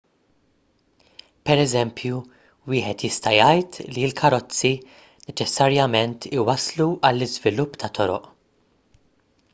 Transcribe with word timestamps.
pereżempju 1.49 2.21
wieħed 2.71 3.05
jista' 3.07 3.35
jgħid 3.37 3.85
li 3.97 4.07
l-karozzi 4.07 4.73
neċessarjament 5.29 6.27
iwasslu 6.41 6.89
għall-iżvilupp 7.11 7.81
ta' 7.85 7.95
toroq 8.01 8.31